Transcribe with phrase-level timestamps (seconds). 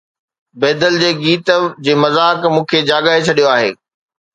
[0.59, 1.47] بيدل جي گيت
[1.85, 3.69] جي مذاق مون کي جاڳائي ڇڏيو آهي